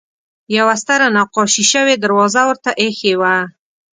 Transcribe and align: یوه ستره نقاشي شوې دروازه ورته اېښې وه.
یوه 0.57 0.75
ستره 0.81 1.07
نقاشي 1.17 1.63
شوې 1.71 1.93
دروازه 2.03 2.41
ورته 2.49 2.69
اېښې 2.83 3.13
وه. 3.19 3.35